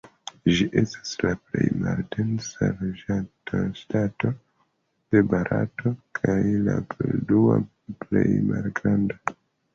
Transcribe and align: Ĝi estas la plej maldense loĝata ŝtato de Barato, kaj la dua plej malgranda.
Ĝi 0.51 0.65
estas 0.79 1.09
la 1.25 1.33
plej 1.49 1.67
maldense 1.83 2.69
loĝata 2.79 3.59
ŝtato 3.81 4.33
de 4.37 5.23
Barato, 5.35 5.95
kaj 6.23 6.41
la 6.71 6.81
dua 7.35 7.61
plej 8.03 8.27
malgranda. 8.51 9.23